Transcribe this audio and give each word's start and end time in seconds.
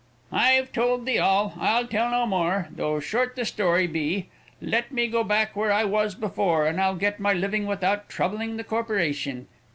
"I've 0.33 0.71
told 0.73 1.05
thee 1.05 1.19
all, 1.19 1.53
I'll 1.59 1.85
tell 1.85 2.09
no 2.09 2.25
more, 2.25 2.69
though 2.71 2.99
short 2.99 3.35
the 3.35 3.45
story 3.45 3.85
be; 3.85 4.29
let 4.59 4.91
me 4.91 5.05
go 5.05 5.23
back 5.23 5.55
where 5.55 5.71
I 5.71 5.83
was 5.85 6.15
before 6.15 6.65
and 6.65 6.81
I'll 6.81 6.95
get 6.95 7.19
my 7.19 7.33
living 7.33 7.67
without 7.67 8.09
troubling 8.09 8.57
the 8.57 8.63
corporation. 8.63 9.47